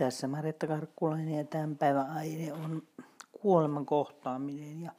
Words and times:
Tässä 0.00 0.28
Maretta 0.28 0.66
Karkkulainen 0.66 1.34
ja 1.34 1.44
tämän 1.44 1.76
päivän 1.76 2.10
aihe 2.10 2.52
on 2.52 2.82
kuoleman 3.32 3.86
kohtaaminen. 3.86 4.82
Ja 4.82 4.92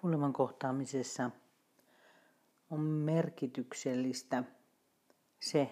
kuoleman 0.00 0.32
kohtaamisessa 0.32 1.30
on 2.70 2.80
merkityksellistä 2.80 4.44
se, 5.40 5.70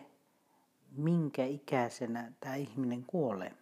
minkä 0.91 1.45
ikäisenä 1.45 2.33
tämä 2.41 2.55
ihminen 2.55 3.05
kuolee. 3.07 3.55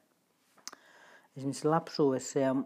Esimerkiksi 1.36 1.68
lapsuudessa 1.68 2.38
ja 2.38 2.56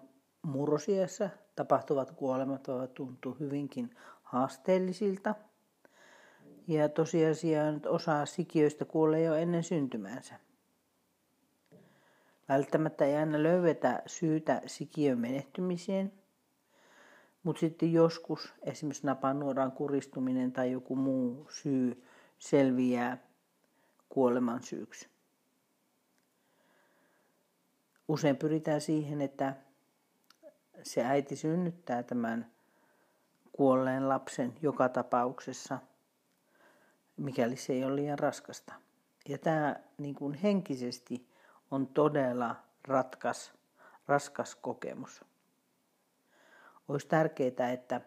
murrosiassa 0.42 1.30
tapahtuvat 1.56 2.10
kuolemat 2.10 2.68
voivat 2.68 2.94
tuntua 2.94 3.36
hyvinkin 3.40 3.96
haasteellisilta– 4.22 5.34
ja 6.68 6.88
tosiasiaan 6.88 7.80
osa 7.86 8.26
sikiöistä 8.26 8.84
kuolee 8.84 9.22
jo 9.22 9.34
ennen 9.34 9.62
syntymäänsä. 9.62 10.34
Välttämättä 12.48 13.04
ei 13.04 13.16
aina 13.16 13.42
löydetä 13.42 14.02
syytä 14.06 14.62
sikiön 14.66 15.18
menehtymiseen, 15.18 16.12
mutta 17.42 17.60
sitten 17.60 17.92
joskus 17.92 18.54
esimerkiksi 18.62 19.06
napanuoraan 19.06 19.72
kuristuminen 19.72 20.52
tai 20.52 20.72
joku 20.72 20.96
muu 20.96 21.46
syy 21.50 22.04
selviää 22.38 23.18
kuoleman 24.08 24.62
syyksi. 24.62 25.08
Usein 28.08 28.36
pyritään 28.36 28.80
siihen, 28.80 29.20
että 29.20 29.56
se 30.82 31.04
äiti 31.04 31.36
synnyttää 31.36 32.02
tämän 32.02 32.50
kuolleen 33.52 34.08
lapsen 34.08 34.52
joka 34.62 34.88
tapauksessa– 34.88 35.78
mikäli 37.16 37.56
se 37.56 37.72
ei 37.72 37.84
ole 37.84 37.96
liian 37.96 38.18
raskasta. 38.18 38.74
Ja 39.28 39.38
tämä 39.38 39.76
niin 39.98 40.14
kuin 40.14 40.34
henkisesti 40.34 41.26
on 41.70 41.86
todella 41.86 42.56
ratkas, 42.88 43.52
raskas 44.06 44.54
kokemus. 44.54 45.24
Olisi 46.88 47.08
tärkeää, 47.08 47.72
että 47.72 48.00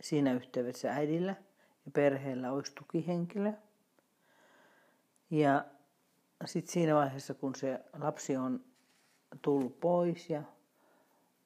siinä 0.00 0.32
yhteydessä 0.32 0.92
äidillä 0.92 1.34
ja 1.86 1.92
perheellä 1.92 2.52
olisi 2.52 2.72
tukihenkilö. 2.74 3.52
Ja 5.30 5.64
sitten 6.44 6.72
siinä 6.72 6.94
vaiheessa, 6.94 7.34
kun 7.34 7.54
se 7.54 7.80
lapsi 7.98 8.36
on 8.36 8.64
tullut 9.42 9.80
pois 9.80 10.30
ja 10.30 10.42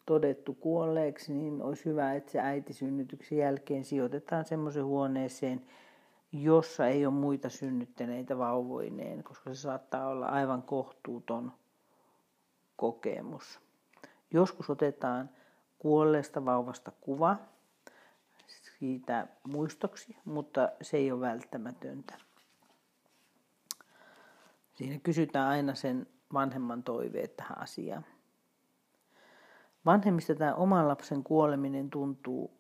todettu 0.06 0.54
kuolleeksi, 0.54 1.32
niin 1.32 1.62
olisi 1.62 1.84
hyvä, 1.84 2.14
että 2.14 2.32
se 2.32 2.40
äiti 2.40 2.72
synnytyksen 2.72 3.38
jälkeen 3.38 3.84
sijoitetaan 3.84 4.44
semmoisen 4.44 4.84
huoneeseen, 4.84 5.66
jossa 6.32 6.86
ei 6.86 7.06
ole 7.06 7.14
muita 7.14 7.48
synnyttäneitä 7.48 8.38
vauvoineen, 8.38 9.24
koska 9.24 9.54
se 9.54 9.60
saattaa 9.60 10.08
olla 10.08 10.26
aivan 10.26 10.62
kohtuuton 10.62 11.52
kokemus. 12.76 13.60
Joskus 14.30 14.70
otetaan 14.70 15.30
kuolleesta 15.78 16.44
vauvasta 16.44 16.92
kuva 17.00 17.36
siitä 18.78 19.26
muistoksi, 19.44 20.16
mutta 20.24 20.68
se 20.82 20.96
ei 20.96 21.12
ole 21.12 21.20
välttämätöntä. 21.20 22.18
Siinä 24.72 24.98
kysytään 25.02 25.48
aina 25.48 25.74
sen 25.74 26.06
vanhemman 26.32 26.82
toiveet 26.82 27.36
tähän 27.36 27.58
asiaan. 27.58 28.06
Vanhemmista 29.86 30.34
tämä 30.34 30.54
oman 30.54 30.88
lapsen 30.88 31.24
kuoleminen 31.24 31.90
tuntuu 31.90 32.58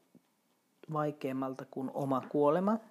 vaikeammalta 0.92 1.64
kuin 1.70 1.90
oma 1.94 2.22
kuolema– 2.28 2.78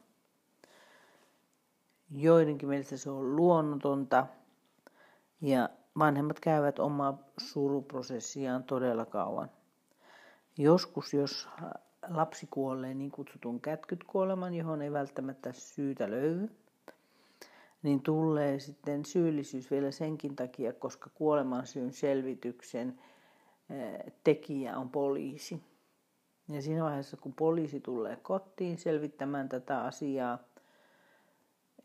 Joidenkin 2.12 2.70
mielestä 2.70 2.98
se 2.98 3.10
on 3.10 3.36
luonnotonta 3.36 4.28
ja 5.42 5.70
vanhemmat 6.00 6.40
käyvät 6.40 6.80
omaa 6.80 7.24
suruprosessiaan 7.38 8.64
todella 8.64 9.06
kauan. 9.06 9.50
Joskus, 10.58 11.14
jos 11.14 11.50
lapsi 12.10 12.48
kuolee 12.52 12.94
niin 12.94 13.12
kutsutun 13.12 13.62
kätkytkuoleman, 13.62 14.54
johon 14.54 14.82
ei 14.82 14.92
välttämättä 14.92 15.54
syytä 15.54 16.12
löydy, 16.12 16.50
niin 17.84 18.02
tulee 18.02 18.60
sitten 18.60 19.06
syyllisyys 19.06 19.72
vielä 19.72 19.92
senkin 19.92 20.36
takia, 20.36 20.74
koska 20.74 21.10
kuoleman 21.14 21.68
syyn 21.68 21.94
selvityksen 21.94 23.00
eh, 23.70 24.14
tekijä 24.24 24.78
on 24.78 24.90
poliisi. 24.90 25.64
Ja 26.50 26.62
siinä 26.62 26.84
vaiheessa, 26.84 27.18
kun 27.18 27.34
poliisi 27.34 27.80
tulee 27.80 28.16
kotiin 28.16 28.78
selvittämään 28.78 29.50
tätä 29.50 29.82
asiaa, 29.82 30.40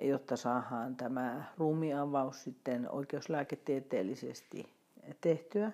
jotta 0.02 0.36
saadaan 0.36 0.96
tämä 0.96 1.44
ruumianvaus 1.58 2.44
sitten 2.44 2.90
oikeuslääketieteellisesti 2.90 4.72
tehtyä, 5.20 5.72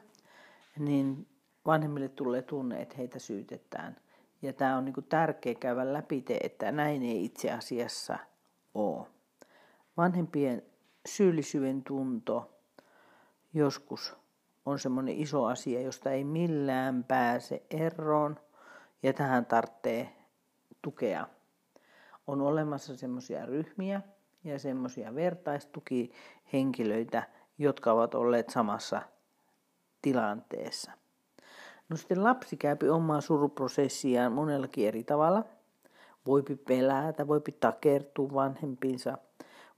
niin 0.79 1.27
vanhemmille 1.67 2.09
tulee 2.09 2.43
tunne, 2.43 2.83
että 2.83 2.95
heitä 2.99 3.19
syytetään. 3.19 3.97
Ja 4.43 4.53
tämä 4.53 4.77
on 4.77 4.85
niin 4.85 4.95
tärkeä 5.09 5.55
käydä 5.55 5.93
läpi, 5.93 6.25
että 6.41 6.73
näin 6.73 7.03
ei 7.03 7.25
itse 7.25 7.53
asiassa 7.53 8.19
ole. 8.75 9.07
Vanhempien 9.97 10.63
syyllisyyden 11.09 11.83
tunto 11.83 12.59
joskus 13.55 14.17
on 14.67 14.79
semmoinen 14.79 15.15
iso 15.15 15.45
asia, 15.45 15.81
josta 15.81 16.11
ei 16.11 16.25
millään 16.25 17.05
pääse 17.05 17.63
eroon, 17.71 18.37
ja 19.03 19.13
tähän 19.13 19.47
tarvitsee 19.47 20.17
tukea. 20.83 21.27
On 22.27 22.41
olemassa 22.41 22.97
semmoisia 22.97 23.47
ryhmiä, 23.47 24.03
ja 24.45 24.59
semmoisia 24.59 25.15
vertaistukihenkilöitä, 25.15 27.23
jotka 27.59 27.93
ovat 27.93 28.15
olleet 28.15 28.51
samassa 28.51 29.03
tilanteessa. 30.03 30.93
No 31.89 31.97
sitten 31.97 32.25
lapsi 32.25 32.57
käypi 32.57 32.89
omaa 32.89 33.21
suruprosessiaan 33.21 34.33
monellakin 34.33 34.89
eri 34.89 35.05
tavalla. 35.05 35.45
Voipi 36.27 36.57
pelätä, 36.57 37.27
voipi 37.27 37.53
takertua 37.53 38.35
vanhempiinsa, 38.35 39.19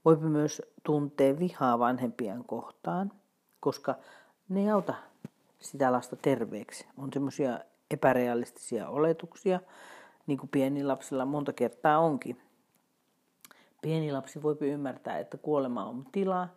voipi 0.05 0.25
myös 0.25 0.61
tuntea 0.83 1.39
vihaa 1.39 1.79
vanhempien 1.79 2.43
kohtaan, 2.43 3.11
koska 3.59 3.95
ne 4.49 4.59
ei 4.59 4.69
auta 4.69 4.93
sitä 5.59 5.91
lasta 5.91 6.15
terveeksi. 6.15 6.87
On 6.97 7.09
semmoisia 7.13 7.59
epärealistisia 7.91 8.89
oletuksia, 8.89 9.59
niin 10.27 10.37
kuin 10.37 10.49
pieni 10.49 10.83
lapsilla 10.83 11.25
monta 11.25 11.53
kertaa 11.53 11.99
onkin. 11.99 12.41
Pieni 13.81 14.11
lapsi 14.11 14.43
voi 14.43 14.57
ymmärtää, 14.61 15.19
että 15.19 15.37
kuolema 15.37 15.85
on 15.85 16.05
tila, 16.11 16.47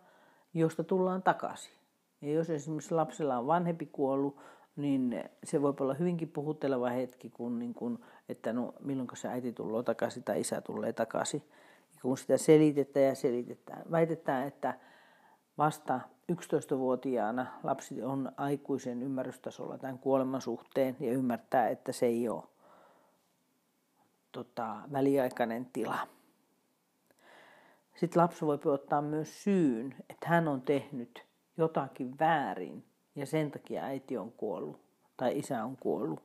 josta 0.53 0.83
tullaan 0.83 1.23
takaisin. 1.23 1.73
Ja 2.21 2.31
jos 2.31 2.49
esimerkiksi 2.49 2.93
lapsella 2.93 3.37
on 3.37 3.47
vanhempi 3.47 3.85
kuollut, 3.85 4.37
niin 4.75 5.23
se 5.43 5.61
voi 5.61 5.73
olla 5.79 5.93
hyvinkin 5.93 6.29
puhutteleva 6.29 6.89
hetki, 6.89 7.29
kun, 7.29 7.59
niin 7.59 7.73
kun, 7.73 7.99
että 8.29 8.53
no, 8.53 8.73
milloin 8.79 9.09
se 9.13 9.27
äiti 9.27 9.53
tulee 9.53 9.83
takaisin 9.83 10.23
tai 10.23 10.39
isä 10.39 10.61
tulee 10.61 10.93
takaisin. 10.93 11.43
Ja 11.95 12.01
kun 12.01 12.17
sitä 12.17 12.37
selitetään 12.37 13.05
ja 13.05 13.15
selitetään. 13.15 13.83
Väitetään, 13.91 14.47
että 14.47 14.79
vasta 15.57 15.99
11-vuotiaana 16.31 17.45
lapsi 17.63 18.03
on 18.03 18.31
aikuisen 18.37 19.03
ymmärrystasolla 19.03 19.77
tämän 19.77 19.99
kuoleman 19.99 20.41
suhteen 20.41 20.97
ja 20.99 21.11
ymmärtää, 21.11 21.69
että 21.69 21.91
se 21.91 22.05
ei 22.05 22.29
ole 22.29 22.43
tota, 24.31 24.75
väliaikainen 24.91 25.65
tila. 25.65 26.07
Sitten 27.95 28.21
lapsi 28.21 28.45
voi 28.45 28.59
ottaa 28.65 29.01
myös 29.01 29.43
syyn, 29.43 29.95
että 30.09 30.27
hän 30.27 30.47
on 30.47 30.61
tehnyt 30.61 31.25
jotakin 31.57 32.19
väärin 32.19 32.83
ja 33.15 33.25
sen 33.25 33.51
takia 33.51 33.83
äiti 33.83 34.17
on 34.17 34.31
kuollut 34.31 34.81
tai 35.17 35.37
isä 35.37 35.63
on 35.63 35.77
kuollut. 35.77 36.23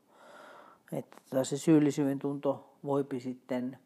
Että 0.92 1.44
se 1.44 1.58
syyllisyyden 1.58 2.19
tunto 2.19 2.75
voipi 2.84 3.20
sitten 3.20 3.78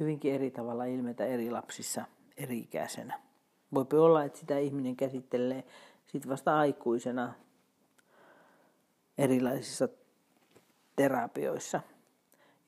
hyvinkin 0.00 0.34
eri 0.34 0.50
tavalla 0.50 0.84
ilmetä 0.84 1.26
eri 1.26 1.50
lapsissa 1.50 2.04
eri 2.36 2.58
ikäisenä. 2.58 3.20
Voipi 3.74 3.96
olla, 3.96 4.24
että 4.24 4.38
sitä 4.38 4.58
ihminen 4.58 4.96
käsittelee 4.96 5.64
sitten 6.06 6.30
vasta 6.30 6.58
aikuisena 6.58 7.34
erilaisissa 9.18 9.88
terapioissa. 10.96 11.80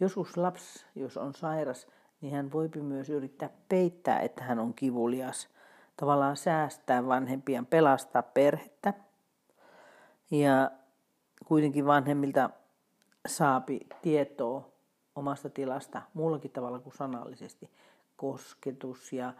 Joskus 0.00 0.36
lapsi, 0.36 0.84
jos 0.94 1.16
on 1.16 1.34
sairas, 1.34 1.86
niin 2.20 2.34
hän 2.34 2.52
voi 2.52 2.68
myös 2.82 3.10
yrittää 3.10 3.50
peittää, 3.68 4.20
että 4.20 4.44
hän 4.44 4.58
on 4.58 4.74
kivulias. 4.74 5.48
Tavallaan 5.96 6.36
säästää 6.36 7.06
vanhempien, 7.06 7.66
pelastaa 7.66 8.22
perhettä. 8.22 8.94
Ja 10.30 10.70
kuitenkin 11.44 11.86
vanhemmilta 11.86 12.50
saapi 13.28 13.80
tietoa 14.02 14.68
omasta 15.16 15.50
tilasta 15.50 16.02
muullakin 16.14 16.50
tavalla 16.50 16.78
kuin 16.78 16.96
sanallisesti. 16.96 17.70
Kosketus 18.16 19.12
ja 19.12 19.32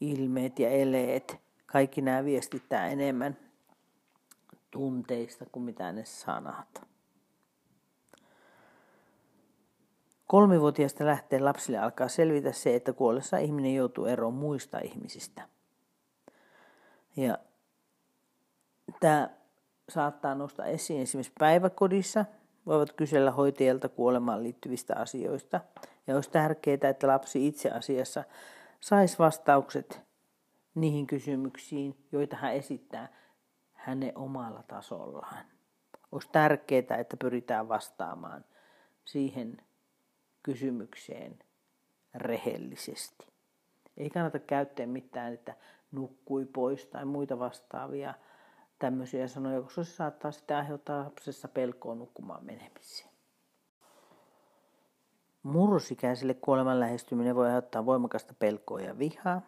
ilmeet 0.00 0.58
ja 0.58 0.70
eleet, 0.70 1.36
kaikki 1.66 2.02
nämä 2.02 2.24
viestittää 2.24 2.88
enemmän 2.88 3.36
tunteista 4.70 5.46
kuin 5.52 5.62
mitä 5.62 5.92
ne 5.92 6.04
sanat. 6.04 6.86
Kolmivuotiaasta 10.26 11.06
lähtien 11.06 11.44
lapsille 11.44 11.78
alkaa 11.78 12.08
selvitä 12.08 12.52
se, 12.52 12.74
että 12.74 12.92
kuollessa 12.92 13.38
ihminen 13.38 13.74
joutuu 13.74 14.06
eroon 14.06 14.34
muista 14.34 14.78
ihmisistä. 14.78 15.42
Ja 17.16 17.38
tämä 19.00 19.30
saattaa 19.88 20.34
nostaa 20.34 20.66
esiin 20.66 21.02
esimerkiksi 21.02 21.32
päiväkodissa, 21.38 22.24
voivat 22.66 22.92
kysellä 22.92 23.30
hoitajalta 23.30 23.88
kuolemaan 23.88 24.42
liittyvistä 24.42 24.96
asioista. 24.96 25.60
Ja 26.06 26.14
olisi 26.14 26.30
tärkeää, 26.30 26.88
että 26.90 27.06
lapsi 27.06 27.46
itse 27.46 27.70
asiassa 27.70 28.24
saisi 28.80 29.18
vastaukset 29.18 30.02
niihin 30.74 31.06
kysymyksiin, 31.06 31.96
joita 32.12 32.36
hän 32.36 32.54
esittää 32.54 33.08
hänen 33.72 34.12
omalla 34.18 34.62
tasollaan. 34.68 35.46
Olisi 36.12 36.28
tärkeää, 36.32 36.96
että 36.98 37.16
pyritään 37.16 37.68
vastaamaan 37.68 38.44
siihen 39.04 39.56
kysymykseen 40.46 41.38
rehellisesti. 42.14 43.26
Ei 43.96 44.10
kannata 44.10 44.38
käyttää 44.38 44.86
mitään, 44.86 45.34
että 45.34 45.54
nukkui 45.92 46.44
pois 46.44 46.86
tai 46.86 47.04
muita 47.04 47.38
vastaavia 47.38 48.14
tämmöisiä 48.78 49.28
sanoja, 49.28 49.62
koska 49.62 49.84
se 49.84 49.90
saattaa 49.90 50.32
sitten 50.32 50.56
aiheuttaa 50.56 51.04
lapsessa 51.04 51.48
pelkoa 51.48 51.94
nukkumaan 51.94 52.44
menemiseen. 52.44 53.10
Murrosikäiselle 55.42 56.34
kuoleman 56.34 56.80
lähestyminen 56.80 57.34
voi 57.34 57.46
aiheuttaa 57.46 57.86
voimakasta 57.86 58.34
pelkoa 58.38 58.80
ja 58.80 58.98
vihaa. 58.98 59.42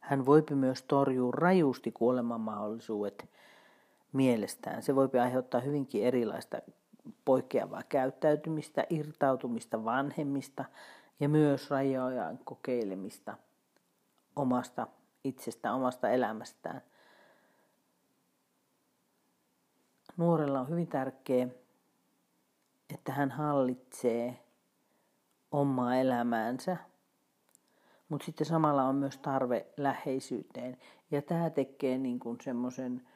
Hän 0.00 0.26
voipi 0.26 0.54
myös 0.54 0.82
torjua 0.82 1.32
rajusti 1.34 1.92
kuoleman 1.92 2.40
mahdollisuudet 2.40 3.30
mielestään. 4.12 4.82
Se 4.82 4.94
voipi 4.94 5.18
aiheuttaa 5.18 5.60
hyvinkin 5.60 6.04
erilaista 6.04 6.58
poikkeavaa 7.24 7.82
käyttäytymistä, 7.88 8.86
irtautumista 8.90 9.84
vanhemmista 9.84 10.64
ja 11.20 11.28
myös 11.28 11.70
rajojen 11.70 12.38
kokeilemista 12.44 13.36
omasta 14.36 14.86
itsestä, 15.24 15.72
omasta 15.72 16.10
elämästään. 16.10 16.82
Nuorella 20.16 20.60
on 20.60 20.68
hyvin 20.68 20.86
tärkeää, 20.86 21.48
että 22.94 23.12
hän 23.12 23.30
hallitsee 23.30 24.38
omaa 25.50 25.96
elämäänsä, 25.96 26.76
mutta 28.08 28.24
sitten 28.24 28.46
samalla 28.46 28.84
on 28.84 28.94
myös 28.94 29.18
tarve 29.18 29.66
läheisyyteen. 29.76 30.76
Ja 31.10 31.22
tämä 31.22 31.50
tekee 31.50 31.98
niin 31.98 32.20
semmoisen, 32.44 33.08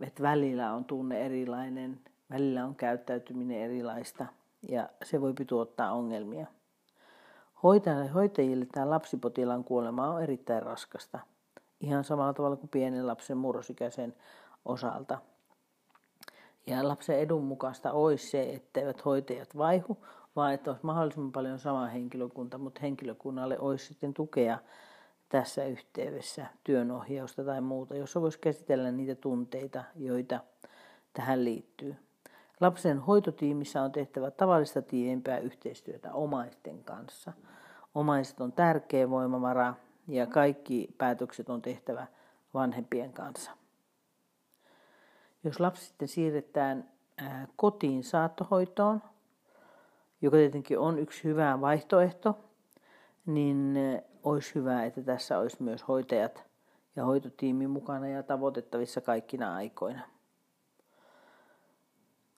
että 0.00 0.22
välillä 0.22 0.72
on 0.72 0.84
tunne 0.84 1.26
erilainen, 1.26 2.00
välillä 2.34 2.64
on 2.64 2.74
käyttäytyminen 2.74 3.60
erilaista 3.60 4.26
ja 4.68 4.88
se 5.04 5.20
voi 5.20 5.34
tuottaa 5.46 5.92
ongelmia. 5.92 6.46
Hoitajille, 7.62 8.08
hoitajille 8.08 8.66
tämä 8.72 8.90
lapsipotilaan 8.90 9.64
kuolema 9.64 10.08
on 10.08 10.22
erittäin 10.22 10.62
raskasta. 10.62 11.18
Ihan 11.80 12.04
samalla 12.04 12.32
tavalla 12.32 12.56
kuin 12.56 12.70
pienen 12.70 13.06
lapsen 13.06 13.36
murrosikäisen 13.36 14.14
osalta. 14.64 15.18
Ja 16.66 16.88
lapsen 16.88 17.18
edun 17.18 17.44
mukaista 17.44 17.92
olisi 17.92 18.30
se, 18.30 18.42
etteivät 18.42 19.04
hoitajat 19.04 19.56
vaihu, 19.56 20.04
vaan 20.36 20.54
että 20.54 20.70
olisi 20.70 20.86
mahdollisimman 20.86 21.32
paljon 21.32 21.58
sama 21.58 21.86
henkilökunta, 21.86 22.58
mutta 22.58 22.80
henkilökunnalle 22.80 23.58
olisi 23.58 23.86
sitten 23.86 24.14
tukea 24.14 24.58
tässä 25.28 25.64
yhteydessä, 25.64 26.46
työnohjausta 26.64 27.44
tai 27.44 27.60
muuta, 27.60 27.96
jossa 27.96 28.20
voisi 28.20 28.38
käsitellä 28.38 28.90
niitä 28.90 29.14
tunteita, 29.14 29.84
joita 29.96 30.40
tähän 31.12 31.44
liittyy. 31.44 32.03
Lapsen 32.60 32.98
hoitotiimissä 32.98 33.82
on 33.82 33.92
tehtävä 33.92 34.30
tavallista 34.30 34.82
tiiviimpää 34.82 35.38
yhteistyötä 35.38 36.12
omaisten 36.12 36.84
kanssa. 36.84 37.32
Omaiset 37.94 38.40
on 38.40 38.52
tärkeä 38.52 39.10
voimavara 39.10 39.74
ja 40.08 40.26
kaikki 40.26 40.94
päätökset 40.98 41.48
on 41.48 41.62
tehtävä 41.62 42.06
vanhempien 42.54 43.12
kanssa. 43.12 43.50
Jos 45.44 45.60
lapsi 45.60 45.86
sitten 45.86 46.08
siirretään 46.08 46.90
kotiin 47.56 48.04
saattohoitoon, 48.04 49.02
joka 50.22 50.36
tietenkin 50.36 50.78
on 50.78 50.98
yksi 50.98 51.24
hyvä 51.24 51.60
vaihtoehto, 51.60 52.38
niin 53.26 53.74
olisi 54.22 54.54
hyvä, 54.54 54.84
että 54.84 55.02
tässä 55.02 55.38
olisi 55.38 55.62
myös 55.62 55.88
hoitajat 55.88 56.44
ja 56.96 57.04
hoitotiimi 57.04 57.66
mukana 57.66 58.08
ja 58.08 58.22
tavoitettavissa 58.22 59.00
kaikkina 59.00 59.54
aikoina. 59.54 60.13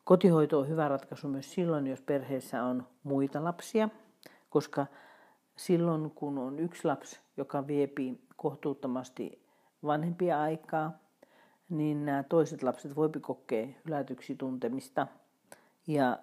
Kotihoito 0.06 0.58
on 0.58 0.68
hyvä 0.68 0.88
ratkaisu 0.88 1.28
myös 1.28 1.52
silloin, 1.52 1.86
jos 1.86 2.00
perheessä 2.00 2.62
on 2.62 2.86
muita 3.02 3.44
lapsia, 3.44 3.88
koska 4.50 4.86
silloin 5.56 6.10
kun 6.10 6.38
on 6.38 6.58
yksi 6.58 6.84
lapsi, 6.84 7.20
joka 7.36 7.66
viepii 7.66 8.20
kohtuuttomasti 8.36 9.46
vanhempia 9.84 10.42
aikaa, 10.42 10.92
niin 11.68 12.04
nämä 12.04 12.22
toiset 12.22 12.62
lapset 12.62 12.96
voipi 12.96 13.20
kokea 13.20 13.66
hylätyksi 13.84 14.34
tuntemista. 14.34 15.06
Ja 15.86 16.18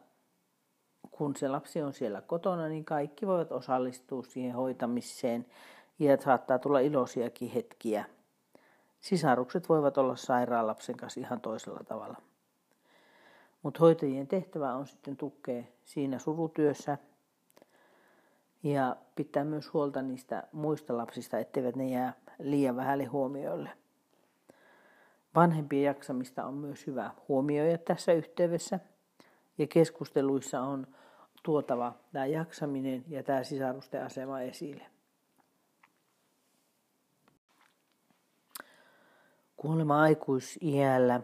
kun 1.11 1.35
se 1.35 1.47
lapsi 1.47 1.81
on 1.81 1.93
siellä 1.93 2.21
kotona, 2.21 2.67
niin 2.67 2.85
kaikki 2.85 3.27
voivat 3.27 3.51
osallistua 3.51 4.23
siihen 4.23 4.55
hoitamiseen 4.55 5.45
ja 5.99 6.21
saattaa 6.21 6.59
tulla 6.59 6.79
iloisiakin 6.79 7.49
hetkiä. 7.49 8.05
Sisarukset 8.99 9.69
voivat 9.69 9.97
olla 9.97 10.15
sairaan 10.15 10.67
lapsen 10.67 10.97
kanssa 10.97 11.19
ihan 11.19 11.41
toisella 11.41 11.83
tavalla. 11.87 12.17
Mutta 13.63 13.79
hoitajien 13.79 14.27
tehtävä 14.27 14.73
on 14.73 14.87
sitten 14.87 15.17
tukea 15.17 15.63
siinä 15.83 16.19
surutyössä 16.19 16.97
ja 18.63 18.95
pitää 19.15 19.43
myös 19.43 19.73
huolta 19.73 20.01
niistä 20.01 20.43
muista 20.51 20.97
lapsista, 20.97 21.39
etteivät 21.39 21.75
ne 21.75 21.89
jää 21.89 22.13
liian 22.39 22.75
vähälle 22.75 23.05
huomioille. 23.05 23.69
Vanhempien 25.35 25.83
jaksamista 25.83 26.45
on 26.45 26.53
myös 26.53 26.87
hyvä 26.87 27.11
huomioida 27.27 27.77
tässä 27.77 28.13
yhteydessä 28.13 28.79
ja 29.57 29.67
keskusteluissa 29.67 30.61
on 30.61 30.87
tuotava 31.43 31.93
tämä 32.11 32.25
jaksaminen 32.25 33.03
ja 33.07 33.23
tämä 33.23 33.43
sisarusten 33.43 34.03
asema 34.03 34.41
esille. 34.41 34.85
Kuolema 39.57 40.01
aikuisiällä 40.01 41.21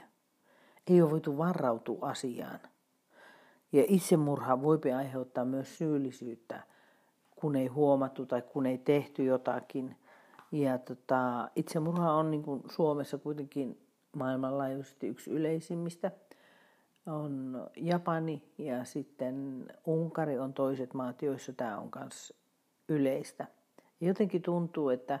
Ei 0.87 1.01
ole 1.01 1.11
voitu 1.11 1.37
varautua 1.37 1.97
asiaan. 2.01 2.59
Ja 3.71 3.83
itsemurha 3.87 4.61
voi 4.61 4.79
aiheuttaa 4.97 5.45
myös 5.45 5.77
syyllisyyttä, 5.77 6.63
kun 7.35 7.55
ei 7.55 7.67
huomattu 7.67 8.25
tai 8.25 8.41
kun 8.41 8.65
ei 8.65 8.77
tehty 8.77 9.23
jotakin– 9.23 9.95
ja 10.51 10.77
tota, 10.77 11.49
itsemurha 11.55 12.13
on 12.13 12.31
niin 12.31 12.43
kuin 12.43 12.63
Suomessa 12.69 13.17
kuitenkin 13.17 13.87
maailmanlaajuisesti 14.15 15.07
yksi 15.07 15.31
yleisimmistä. 15.31 16.11
On 17.05 17.63
Japani 17.75 18.43
ja 18.57 18.85
sitten 18.85 19.65
Unkari 19.85 20.39
on 20.39 20.53
toiset 20.53 20.93
maat, 20.93 21.21
joissa 21.21 21.53
tämä 21.53 21.77
on 21.77 21.89
myös 21.95 22.33
yleistä. 22.89 23.47
Jotenkin 24.01 24.41
tuntuu, 24.41 24.89
että 24.89 25.19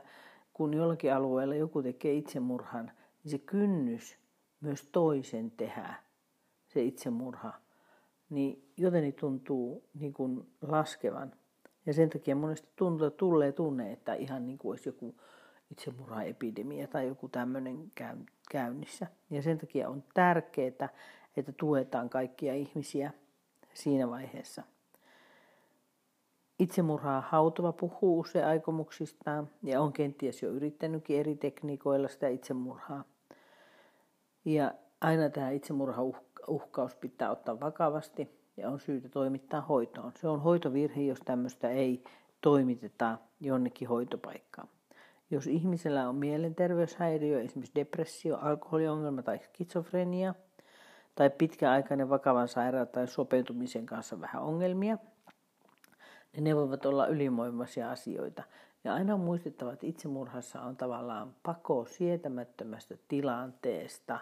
kun 0.53 0.73
jollakin 0.73 1.13
alueella 1.13 1.55
joku 1.55 1.83
tekee 1.83 2.13
itsemurhan, 2.13 2.91
niin 3.23 3.31
se 3.31 3.37
kynnys 3.37 4.17
myös 4.61 4.89
toisen 4.91 5.51
tehdä 5.51 5.93
se 6.67 6.83
itsemurha, 6.83 7.53
niin 8.29 8.71
jotenkin 8.77 9.13
tuntuu 9.13 9.89
niin 9.93 10.13
kuin 10.13 10.47
laskevan. 10.61 11.31
Ja 11.87 11.93
sen 11.93 12.09
takia 12.09 12.35
monesti 12.35 12.67
tuntuu, 12.75 13.09
tulee 13.09 13.51
tunne, 13.51 13.91
että 13.91 14.13
ihan 14.13 14.45
niin 14.47 14.57
kuin 14.57 14.71
olisi 14.71 14.89
joku 14.89 15.15
itsemurhaepidemia 15.71 16.87
tai 16.87 17.07
joku 17.07 17.27
tämmöinen 17.29 17.91
käynnissä. 18.51 19.07
Ja 19.29 19.41
sen 19.41 19.57
takia 19.57 19.89
on 19.89 20.03
tärkeää, 20.13 20.89
että 21.37 21.51
tuetaan 21.57 22.09
kaikkia 22.09 22.53
ihmisiä 22.53 23.11
siinä 23.73 24.09
vaiheessa. 24.09 24.63
Itsemurhaa 26.59 27.21
hautava 27.21 27.71
puhuu 27.71 28.19
usein 28.19 28.45
aikomuksistaan 28.45 29.49
ja 29.63 29.81
on 29.81 29.93
kenties 29.93 30.43
jo 30.43 30.49
yrittänytkin 30.49 31.19
eri 31.19 31.35
tekniikoilla 31.35 32.07
sitä 32.07 32.27
itsemurhaa. 32.27 33.03
Ja 34.45 34.73
aina 35.01 35.29
tämä 35.29 35.49
itsemurhauhkaus 35.49 36.95
pitää 36.95 37.31
ottaa 37.31 37.59
vakavasti 37.59 38.37
ja 38.57 38.69
on 38.69 38.79
syytä 38.79 39.09
toimittaa 39.09 39.61
hoitoon. 39.61 40.11
Se 40.15 40.27
on 40.27 40.41
hoitovirhe, 40.41 41.01
jos 41.01 41.19
tämmöistä 41.25 41.69
ei 41.69 42.03
toimiteta 42.41 43.17
jonnekin 43.39 43.87
hoitopaikkaan. 43.87 44.67
Jos 45.31 45.47
ihmisellä 45.47 46.09
on 46.09 46.15
mielenterveyshäiriö, 46.15 47.41
esimerkiksi 47.41 47.75
depressio, 47.75 48.37
alkoholiongelma 48.37 49.21
tai 49.21 49.39
skitsofrenia, 49.39 50.33
tai 51.15 51.29
pitkäaikainen 51.29 52.09
vakavan 52.09 52.47
sairauden 52.47 52.93
tai 52.93 53.07
sopeutumisen 53.07 53.85
kanssa 53.85 54.21
vähän 54.21 54.43
ongelmia, 54.43 54.97
niin 56.33 56.43
ne 56.43 56.55
voivat 56.55 56.85
olla 56.85 57.07
ylimoimaisia 57.07 57.91
asioita. 57.91 58.43
Ja 58.83 58.93
aina 58.93 59.13
on 59.13 59.19
muistettava, 59.19 59.73
että 59.73 59.85
itsemurhassa 59.85 60.61
on 60.61 60.77
tavallaan 60.77 61.35
pako 61.43 61.85
sietämättömästä 61.85 62.95
tilanteesta 63.07 64.19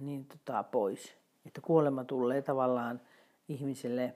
niin 0.00 0.24
tota, 0.24 0.62
pois. 0.62 1.16
Että 1.46 1.60
kuolema 1.60 2.04
tulee 2.04 2.42
tavallaan 2.42 3.00
ihmiselle 3.48 4.14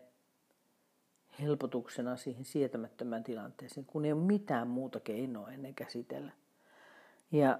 helpotuksena 1.41 2.17
siihen 2.17 2.45
sietämättömään 2.45 3.25
tilanteeseen, 3.25 3.87
kun 3.87 4.05
ei 4.05 4.13
ole 4.13 4.21
mitään 4.21 4.69
muuta 4.69 5.01
keinoa 5.01 5.51
ennen 5.51 5.75
käsitellä. 5.75 6.33
Ja 7.33 7.59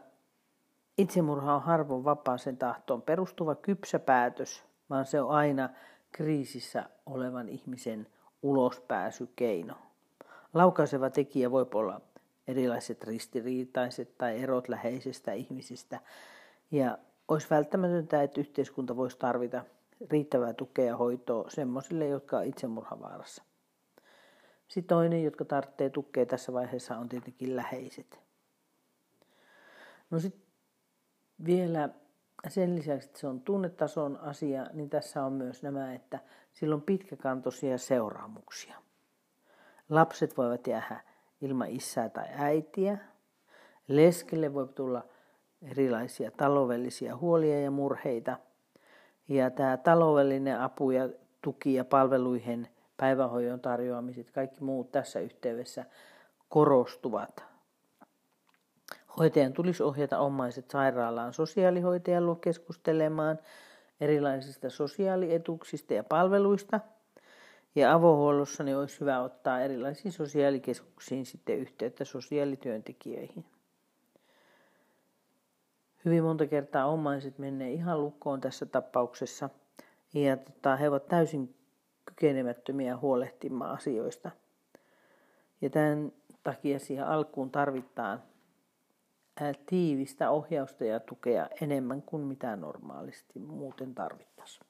itsemurha 0.99 1.55
on 1.55 1.63
harvoin 1.63 2.05
vapaaseen 2.05 2.57
tahtoon 2.57 3.03
perustuva 3.03 3.55
kypsä 3.55 3.99
päätös, 3.99 4.65
vaan 4.91 5.07
se 5.07 5.21
on 5.21 5.31
aina 5.31 5.69
kriisissä 6.13 6.91
olevan 7.07 7.49
ihmisen 7.49 8.07
ulospääsykeino. 8.43 9.75
Laukaiseva 10.55 11.11
tekijä 11.11 11.51
voi 11.51 11.67
olla 11.75 12.01
erilaiset 12.49 13.05
ristiriitaiset 13.05 14.19
tai 14.19 14.43
erot 14.43 14.69
läheisestä 14.69 15.33
ihmisistä. 15.33 16.01
Ja 16.71 16.99
olisi 17.31 17.47
välttämätöntä, 17.51 18.23
että 18.23 18.41
yhteiskunta 18.41 18.97
voisi 18.97 19.19
tarvita 19.19 19.65
riittävää 20.11 20.53
tukea 20.53 20.85
ja 20.85 20.97
hoitoa 20.97 21.51
semmoisille, 21.51 22.07
jotka 22.07 22.37
ovat 22.37 22.49
itsemurhavaarassa. 22.49 23.43
Sitten 24.69 24.97
toinen, 24.97 25.25
jotka 25.25 25.45
tarvitsee 25.45 25.91
tukea 25.91 26.27
tässä 26.27 26.53
vaiheessa, 26.53 26.97
on 26.97 27.09
tietenkin 27.09 27.57
läheiset. 27.57 28.21
No 30.11 30.19
sitten 30.19 30.43
vielä 31.45 31.89
sen 32.49 32.77
lisäksi, 32.77 33.09
että 33.09 33.21
se 33.21 33.27
on 33.27 33.41
tunnetason 33.41 34.17
asia, 34.17 34.67
niin 34.73 34.91
tässä 34.91 35.25
on 35.25 35.33
myös 35.33 35.63
nämä, 35.63 35.95
että 35.95 36.19
sillä 36.53 36.75
on 36.75 36.83
pitkäkantoisia 36.83 37.79
seuraamuksia. 37.79 38.77
Lapset 39.89 40.37
voivat 40.37 40.67
jäädä 40.67 41.01
ilman 41.41 41.69
isää 41.69 42.09
tai 42.09 42.27
äitiä. 42.35 42.99
Leskelle 43.89 44.55
voi 44.55 44.69
tulla 44.69 45.05
erilaisia 45.63 46.31
taloudellisia 46.31 47.17
huolia 47.17 47.61
ja 47.61 47.71
murheita. 47.71 48.37
Ja 49.29 49.51
tämä 49.51 49.77
taloudellinen 49.77 50.61
apu 50.61 50.91
ja 50.91 51.09
tuki 51.43 51.75
ja 51.75 51.85
palveluihin, 51.85 52.69
päivähoidon 52.97 53.61
tarjoamiset, 53.61 54.31
kaikki 54.31 54.65
muut 54.65 54.93
tässä 54.93 55.21
yhteydessä 55.21 55.85
korostuvat. 56.49 57.45
Hoitajan 59.19 59.53
tulisi 59.53 59.83
ohjata 59.83 60.19
omaiset 60.19 60.71
sairaalaan 60.71 61.33
sosiaalihoitajan 61.33 62.27
luo 62.27 62.35
keskustelemaan 62.35 63.39
erilaisista 64.01 64.71
sosiaalietuuksista 64.71 65.95
ja 65.95 66.05
palveluista. 66.05 66.81
Ja 67.75 67.93
avohuollossa 67.93 68.65
niin 68.65 68.77
olisi 68.77 69.01
hyvä 69.01 69.21
ottaa 69.21 69.61
erilaisiin 69.61 70.13
sosiaalikeskuksiin 70.13 71.27
sitten 71.27 71.59
yhteyttä 71.59 72.05
sosiaalityöntekijöihin. 72.05 73.45
Hyvin 76.05 76.23
monta 76.25 76.47
kertaa 76.47 76.87
omaiset 76.87 77.39
menee 77.39 77.73
ihan 77.73 78.01
lukkoon 78.01 78.41
tässä 78.41 78.67
tapauksessa 78.67 79.51
ja 80.15 80.37
tota, 80.37 80.77
he 80.77 80.89
ovat 80.89 81.09
täysin 81.09 81.55
kykenemättömiä 82.05 82.97
huolehtimaan 82.97 83.71
asioista. 83.71 84.31
Ja 85.61 85.71
tämän 85.71 86.13
takia 86.43 86.79
siihen 86.79 87.07
alkuun 87.07 87.51
tarvitaan 87.51 88.23
tiivistä 89.67 90.31
ohjausta 90.31 90.85
ja 90.85 91.01
tukea 91.01 91.49
enemmän 91.61 92.03
kuin 92.03 92.23
mitä 92.23 92.57
normaalisti 92.57 93.39
muuten 93.39 93.95
tarvittaisiin. 93.95 94.67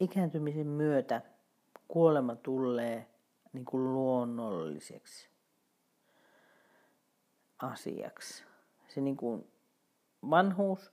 Ikääntymisen 0.00 0.66
myötä 0.66 1.22
kuolema 1.88 2.36
tulee 2.36 3.13
niin 3.54 3.64
kuin 3.64 3.94
luonnolliseksi 3.94 5.28
asiaksi. 7.62 8.44
Se 8.88 9.00
niin 9.00 9.16
kuin 9.16 9.46
vanhuus 10.30 10.92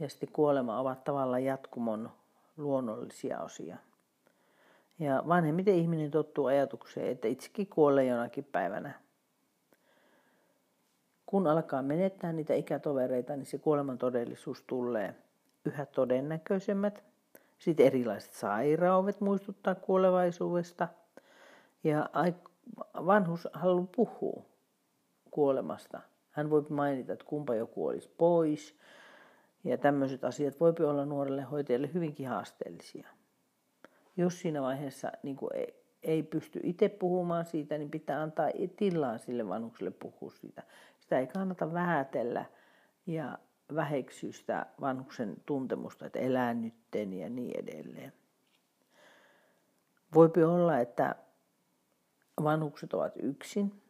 ja 0.00 0.08
sitten 0.08 0.32
kuolema 0.32 0.80
ovat 0.80 1.04
tavallaan 1.04 1.44
jatkumon 1.44 2.10
luonnollisia 2.56 3.40
osia. 3.40 3.76
Ja 4.98 5.22
vanhemmiten 5.28 5.74
ihminen 5.74 6.10
tottuu 6.10 6.46
ajatukseen, 6.46 7.08
että 7.08 7.28
itsekin 7.28 7.66
kuolee 7.66 8.04
jonakin 8.04 8.44
päivänä. 8.44 8.94
Kun 11.26 11.46
alkaa 11.46 11.82
menettää 11.82 12.32
niitä 12.32 12.54
ikätovereita, 12.54 13.36
niin 13.36 13.46
se 13.46 13.58
kuoleman 13.58 13.98
todellisuus 13.98 14.62
tulee 14.66 15.14
yhä 15.64 15.86
todennäköisemmät. 15.86 17.04
Sitten 17.58 17.86
erilaiset 17.86 18.32
sairaudet 18.32 19.20
muistuttaa 19.20 19.74
kuolevaisuudesta. 19.74 20.88
Ja 21.84 22.10
vanhus 23.06 23.48
haluaa 23.52 23.88
puhua 23.96 24.44
kuolemasta. 25.30 26.00
Hän 26.30 26.50
voi 26.50 26.66
mainita, 26.68 27.12
että 27.12 27.24
kumpa 27.24 27.54
joku 27.54 27.86
olisi 27.86 28.14
pois. 28.18 28.78
Ja 29.64 29.78
tämmöiset 29.78 30.24
asiat 30.24 30.60
voi 30.60 30.74
olla 30.80 31.04
nuorelle 31.04 31.42
hoitajalle 31.42 31.90
hyvinkin 31.94 32.28
haasteellisia 32.28 33.08
jos 34.16 34.40
siinä 34.40 34.62
vaiheessa 34.62 35.12
niin 35.22 35.36
ei, 35.54 35.84
ei 36.02 36.22
pysty 36.22 36.60
itse 36.62 36.88
puhumaan 36.88 37.44
siitä, 37.44 37.78
niin 37.78 37.90
pitää 37.90 38.22
antaa 38.22 38.48
tilaa 38.76 39.18
sille 39.18 39.48
vanhukselle 39.48 39.90
puhua 39.90 40.30
siitä. 40.30 40.62
Sitä 41.00 41.18
ei 41.18 41.26
kannata 41.26 41.72
vähätellä 41.72 42.44
ja 43.06 43.38
väheksyä 43.74 44.32
sitä 44.32 44.66
vanhuksen 44.80 45.36
tuntemusta, 45.46 46.06
että 46.06 46.18
elää 46.18 46.54
nytten 46.54 47.12
ja 47.12 47.30
niin 47.30 47.60
edelleen. 47.60 48.12
Voipi 50.14 50.42
olla, 50.42 50.78
että 50.78 51.16
vanhukset 52.42 52.94
ovat 52.94 53.12
yksin, 53.22 53.82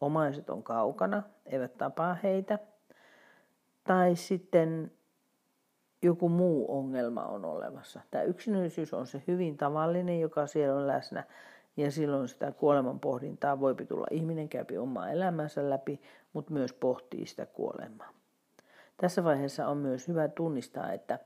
omaiset 0.00 0.50
on 0.50 0.62
kaukana, 0.62 1.22
eivät 1.46 1.78
tapaa 1.78 2.14
heitä. 2.14 2.58
Tai 3.84 4.16
sitten 4.16 4.92
joku 6.02 6.28
muu 6.28 6.78
ongelma 6.78 7.24
on 7.24 7.44
olemassa. 7.44 8.00
Tämä 8.10 8.24
yksinäisyys 8.24 8.94
on 8.94 9.06
se 9.06 9.22
hyvin 9.26 9.56
tavallinen, 9.56 10.20
joka 10.20 10.46
siellä 10.46 10.76
on 10.76 10.86
läsnä. 10.86 11.24
Ja 11.76 11.90
silloin 11.90 12.28
sitä 12.28 12.52
kuoleman 12.52 13.00
pohdintaa 13.00 13.60
voi 13.60 13.74
tulla. 13.74 14.06
Ihminen 14.10 14.48
käypi 14.48 14.78
omaa 14.78 15.10
elämänsä 15.10 15.70
läpi, 15.70 16.00
mutta 16.32 16.52
myös 16.52 16.72
pohtii 16.72 17.26
sitä 17.26 17.46
kuolemaa. 17.46 18.10
Tässä 18.96 19.24
vaiheessa 19.24 19.68
on 19.68 19.76
myös 19.76 20.08
hyvä 20.08 20.28
tunnistaa, 20.28 20.92
että 20.92 21.18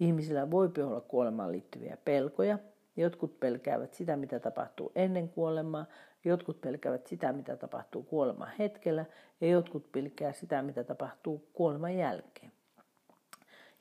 ihmisillä 0.00 0.50
voi 0.50 0.70
olla 0.84 1.00
kuolemaan 1.00 1.52
liittyviä 1.52 1.96
pelkoja. 2.04 2.58
Jotkut 2.96 3.40
pelkäävät 3.40 3.94
sitä, 3.94 4.16
mitä 4.16 4.40
tapahtuu 4.40 4.92
ennen 4.94 5.28
kuolemaa, 5.28 5.86
jotkut 6.24 6.60
pelkäävät 6.60 7.06
sitä, 7.06 7.32
mitä 7.32 7.56
tapahtuu 7.56 8.02
kuoleman 8.02 8.52
hetkellä, 8.58 9.04
ja 9.40 9.48
jotkut 9.48 9.92
pelkää 9.92 10.32
sitä, 10.32 10.62
mitä 10.62 10.84
tapahtuu 10.84 11.48
kuoleman 11.52 11.96
jälkeen. 11.96 12.52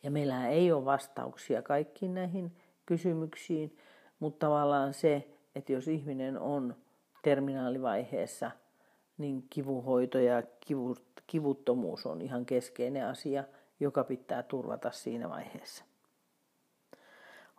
Ja 0.04 0.12
meillä 0.12 0.48
ei 0.48 0.72
ole 0.72 0.86
vastauksia 0.86 1.62
kaikkiin 1.62 2.14
näihin 2.14 2.52
kysymyksiin, 2.86 3.78
mutta 4.20 4.46
tavallaan 4.46 4.94
se, 4.94 5.28
että 5.56 5.72
jos 5.72 5.88
ihminen 5.88 6.40
on 6.40 6.76
terminaalivaiheessa, 7.24 8.52
niin 9.18 9.46
kivuhoito 9.50 10.20
ja 10.20 10.44
kivuttomuus 11.28 12.06
on 12.06 12.22
ihan 12.22 12.46
keskeinen 12.46 13.06
asia, 13.06 13.44
joka 13.80 14.04
pitää 14.04 14.44
turvata 14.44 14.92
siinä 14.92 15.30
vaiheessa. 15.30 15.86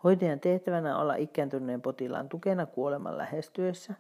Hoitajan 0.05 0.41
tehtävänä 0.41 0.97
on 0.97 1.03
olla 1.03 1.15
ikääntyneen 1.15 1.83
potilaan 1.83 2.29
tukena 2.29 2.67
kuoleman 2.67 3.19
lähestyessä. 3.19 3.95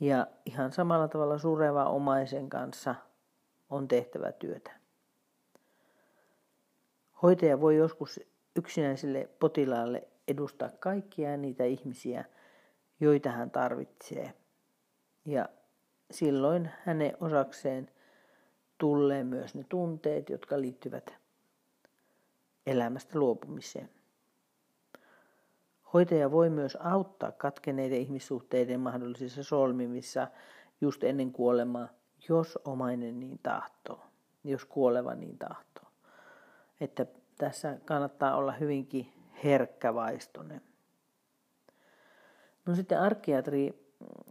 Ja 0.00 0.26
ihan 0.46 0.72
samalla 0.72 1.08
tavalla 1.08 1.38
sureva 1.38 1.84
omaisen 1.84 2.48
kanssa 2.48 2.94
on 3.70 3.88
tehtävä 3.88 4.32
työtä. 4.32 4.70
Hoitaja 7.22 7.60
voi 7.60 7.76
joskus 7.76 8.20
yksinäiselle 8.56 9.28
potilaalle 9.40 10.08
edustaa 10.28 10.70
kaikkia 10.80 11.36
niitä 11.36 11.64
ihmisiä, 11.64 12.24
joita 13.00 13.30
hän 13.30 13.50
tarvitsee. 13.50 14.34
Ja 15.24 15.48
silloin 16.10 16.70
hänen 16.84 17.16
osakseen 17.20 17.90
tulee 18.78 19.24
myös 19.24 19.54
ne 19.54 19.64
tunteet, 19.68 20.30
jotka 20.30 20.60
liittyvät 20.60 21.14
elämästä 22.66 23.18
luopumiseen. 23.18 23.99
Hoitaja 25.94 26.30
voi 26.30 26.50
myös 26.50 26.76
auttaa 26.80 27.32
katkeneiden 27.32 28.00
ihmissuhteiden 28.00 28.80
mahdollisissa 28.80 29.42
solmimissa 29.42 30.28
just 30.80 31.04
ennen 31.04 31.32
kuolemaa, 31.32 31.88
jos 32.28 32.58
omainen 32.64 33.20
niin 33.20 33.38
tahtoo, 33.42 34.00
jos 34.44 34.64
kuoleva 34.64 35.14
niin 35.14 35.38
tahtoo 35.38 35.90
että 36.80 37.06
tässä 37.38 37.76
kannattaa 37.84 38.36
olla 38.36 38.52
hyvinkin 38.52 39.12
herkkävaistoinen. 39.44 40.60
No 42.66 42.74
sitten 42.74 43.00
arkiatri 43.00 43.90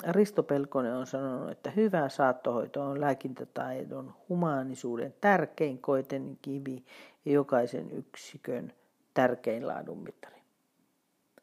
Risto 0.10 0.44
Pelkonen 0.44 0.96
on 0.96 1.08
sanonut, 1.08 1.52
että 1.52 1.72
hyvä 1.72 2.10
saattohoito 2.10 2.82
on 2.82 3.02
lääkintätaidon 3.02 4.14
humaanisuuden 4.30 5.14
tärkein 5.22 5.80
koeten 5.80 6.38
kivi 6.42 6.86
ja 7.26 7.32
jokaisen 7.32 7.92
yksikön 7.92 8.74
tärkein 9.14 9.68
laadunmittari. 9.68 10.39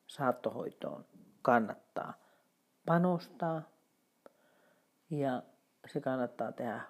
Saattohoitoon 0.07 1.05
kannattaa 1.43 2.15
panostaa 2.87 3.63
ja 5.11 5.43
se 5.87 6.01
kannattaa 6.01 6.53
tehdä 6.53 6.81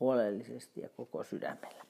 huolellisesti 0.00 0.80
ja 0.80 0.88
koko 0.88 1.24
sydämellä. 1.24 1.84